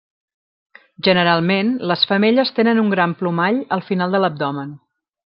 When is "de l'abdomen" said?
4.17-4.73